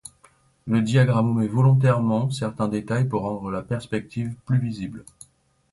Le 0.65 0.81
diagramme 0.81 1.29
omet 1.29 1.47
volontairement 1.47 2.31
certains 2.31 2.67
détails 2.67 3.07
pour 3.07 3.21
rendre 3.21 3.51
la 3.51 3.61
perspective 3.61 4.33
plus 4.47 4.57
visible. 4.57 5.05